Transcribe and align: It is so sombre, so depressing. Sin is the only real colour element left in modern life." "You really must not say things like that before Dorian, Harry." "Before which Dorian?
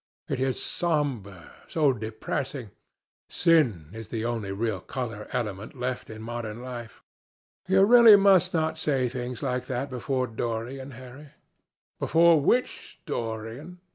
It 0.27 0.39
is 0.39 0.59
so 0.59 0.87
sombre, 0.87 1.51
so 1.67 1.93
depressing. 1.93 2.71
Sin 3.29 3.91
is 3.93 4.07
the 4.09 4.25
only 4.25 4.51
real 4.51 4.79
colour 4.79 5.27
element 5.31 5.75
left 5.79 6.09
in 6.09 6.23
modern 6.23 6.63
life." 6.63 7.03
"You 7.67 7.83
really 7.83 8.15
must 8.15 8.51
not 8.51 8.79
say 8.79 9.07
things 9.09 9.43
like 9.43 9.65
that 9.67 9.91
before 9.91 10.25
Dorian, 10.25 10.89
Harry." 10.97 11.27
"Before 11.99 12.41
which 12.41 12.99
Dorian? 13.05 13.79